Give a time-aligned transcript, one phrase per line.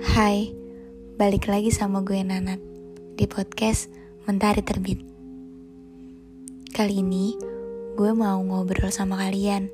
[0.00, 0.48] Hai,
[1.20, 2.56] balik lagi sama gue Nanat
[3.20, 3.92] di podcast
[4.24, 4.96] Mentari Terbit.
[6.72, 7.36] Kali ini
[8.00, 9.68] gue mau ngobrol sama kalian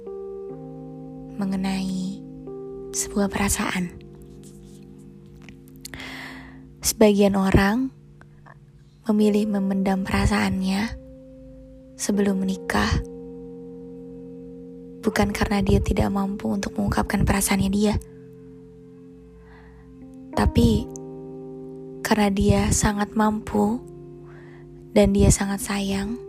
[1.38, 2.18] mengenai
[2.90, 3.94] sebuah perasaan.
[6.82, 7.94] Sebagian orang
[9.06, 10.90] memilih memendam perasaannya
[11.94, 12.98] sebelum menikah,
[15.06, 17.94] bukan karena dia tidak mampu untuk mengungkapkan perasaannya dia
[20.36, 20.84] tapi
[22.04, 23.80] karena dia sangat mampu
[24.92, 26.20] dan dia sangat sayang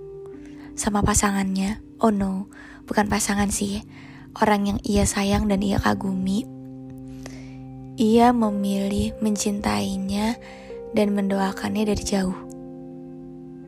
[0.80, 1.84] sama pasangannya.
[2.00, 2.48] Oh no,
[2.88, 3.84] bukan pasangan sih.
[4.40, 6.48] Orang yang ia sayang dan ia kagumi.
[8.00, 10.40] Ia memilih mencintainya
[10.96, 12.38] dan mendoakannya dari jauh.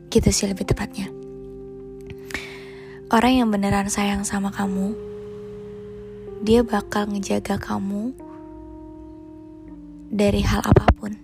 [0.08, 1.12] Gitu sih lebih tepatnya.
[3.10, 4.94] Orang yang beneran sayang sama kamu,
[6.46, 8.29] dia bakal ngejaga kamu
[10.10, 11.14] dari hal apa pun.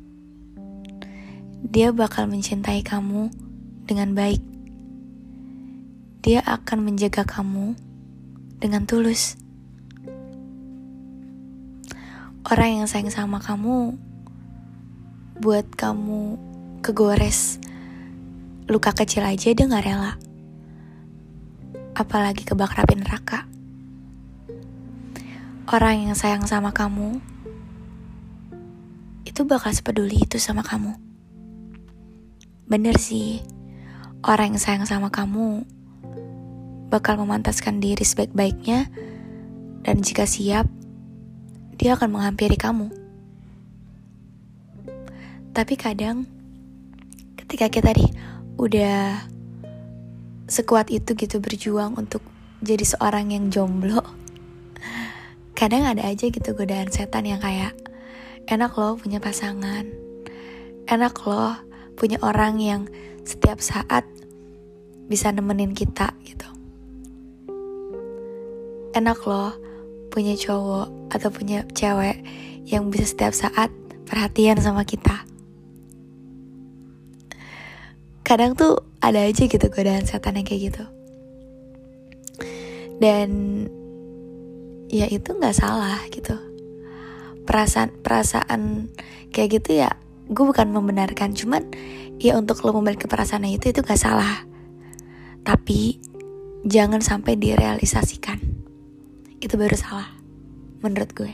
[1.66, 3.34] Dia bakal mencintai kamu
[3.83, 4.38] dengan baik.
[6.22, 7.74] Dia akan menjaga kamu
[8.62, 9.34] dengan tulus.
[12.46, 13.98] Orang yang sayang sama kamu
[15.42, 16.39] buat kamu
[16.78, 17.58] kegores
[18.70, 20.14] luka kecil aja dia gak rela.
[21.98, 23.50] Apalagi kebakar api neraka.
[25.66, 27.18] Orang yang sayang sama kamu
[29.37, 30.97] itu bakal sepeduli itu sama kamu.
[32.65, 33.45] Bener sih,
[34.25, 35.61] orang yang sayang sama kamu
[36.89, 38.89] bakal memantaskan diri sebaik-baiknya
[39.84, 40.64] dan jika siap,
[41.77, 42.89] dia akan menghampiri kamu.
[45.53, 46.25] Tapi kadang
[47.37, 48.09] ketika kita nih
[48.57, 49.20] udah
[50.48, 52.25] sekuat itu gitu berjuang untuk
[52.64, 54.01] jadi seorang yang jomblo,
[55.53, 57.77] kadang ada aja gitu godaan setan yang kayak
[58.47, 59.91] enak loh punya pasangan.
[60.86, 61.58] Enak loh
[61.98, 62.83] punya orang yang
[63.27, 64.07] setiap saat
[65.11, 66.46] bisa nemenin kita gitu.
[68.95, 69.51] Enak loh
[70.14, 72.23] punya cowok atau punya cewek
[72.67, 73.68] yang bisa setiap saat
[74.07, 75.27] perhatian sama kita.
[78.23, 80.84] Kadang tuh ada aja gitu godaan setan yang kayak gitu.
[83.02, 83.30] Dan
[84.86, 86.55] ya itu nggak salah gitu
[87.46, 88.90] perasaan perasaan
[89.30, 89.95] kayak gitu ya
[90.27, 91.33] gue bukan membenarkan.
[91.33, 91.70] Cuman
[92.18, 94.42] ya untuk lo memiliki perasaan itu itu gak salah.
[95.46, 96.02] Tapi
[96.67, 98.42] jangan sampai direalisasikan.
[99.39, 100.11] Itu baru salah
[100.83, 101.33] menurut gue.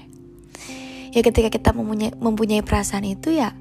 [1.12, 3.52] Ya ketika kita mempunyai, mempunyai perasaan itu ya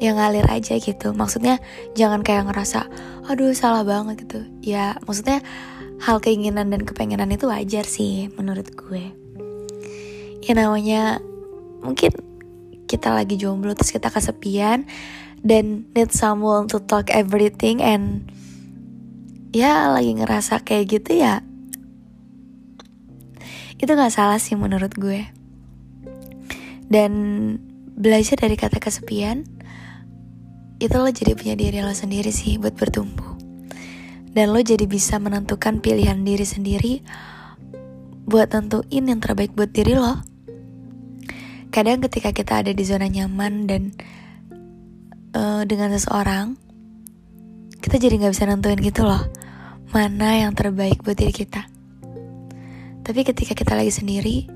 [0.00, 1.12] yang ngalir aja gitu.
[1.12, 1.60] Maksudnya
[1.92, 2.88] jangan kayak ngerasa
[3.28, 4.40] aduh salah banget gitu.
[4.64, 5.44] Ya maksudnya
[6.00, 9.12] hal keinginan dan kepengenan itu wajar sih menurut gue.
[10.40, 11.20] Ya namanya
[11.80, 12.12] mungkin
[12.86, 14.88] kita lagi jomblo terus kita kesepian
[15.40, 18.28] dan need someone to talk everything and
[19.50, 21.40] ya lagi ngerasa kayak gitu ya
[23.80, 25.24] itu gak salah sih menurut gue.
[26.90, 27.12] Dan
[27.96, 29.48] belajar dari kata kesepian
[30.80, 33.40] itu lo jadi punya diri lo sendiri sih buat bertumbuh.
[34.30, 36.94] Dan lo jadi bisa menentukan pilihan diri sendiri
[38.28, 40.20] buat tentuin yang terbaik buat diri lo
[41.70, 43.82] kadang ketika kita ada di zona nyaman dan
[45.34, 46.58] uh, dengan seseorang
[47.80, 49.22] kita jadi nggak bisa nentuin gitu loh
[49.90, 51.66] mana yang terbaik buat diri kita.
[53.02, 54.46] Tapi ketika kita lagi sendiri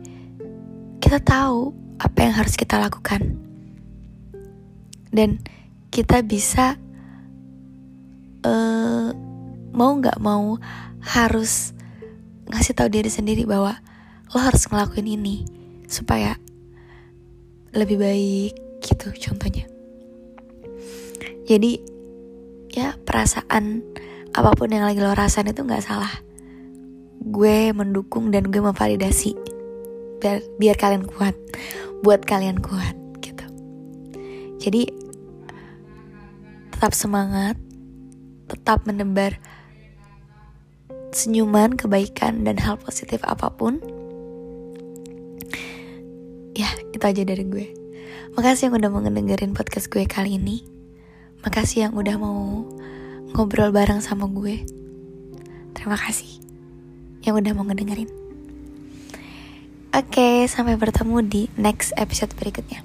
[1.03, 3.39] kita tahu apa yang harus kita lakukan.
[5.15, 5.39] Dan
[5.95, 6.75] kita bisa
[8.43, 9.11] uh,
[9.71, 10.59] mau nggak mau
[11.03, 11.75] harus
[12.51, 13.79] ngasih tahu diri sendiri bahwa
[14.35, 15.47] lo harus ngelakuin ini
[15.87, 16.39] supaya
[17.75, 19.67] lebih baik gitu contohnya.
[21.45, 21.83] Jadi
[22.73, 23.83] ya perasaan
[24.35, 26.11] apa pun yang lagi lo rasain itu nggak salah.
[27.25, 29.35] Gue mendukung dan gue memvalidasi
[30.23, 31.37] biar biar kalian kuat
[32.01, 33.45] buat kalian kuat gitu.
[34.63, 34.89] Jadi
[36.73, 37.59] tetap semangat
[38.49, 39.37] tetap menebar
[41.15, 43.79] senyuman kebaikan dan hal positif apa pun
[46.95, 47.67] itu aja dari gue.
[48.39, 50.63] Makasih yang udah mau ngedengerin podcast gue kali ini.
[51.43, 52.63] Makasih yang udah mau
[53.35, 54.63] ngobrol bareng sama gue.
[55.75, 56.39] Terima kasih
[57.27, 58.09] yang udah mau ngedengerin.
[59.95, 62.83] Oke sampai bertemu di next episode berikutnya.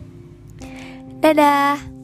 [1.22, 1.99] Dadah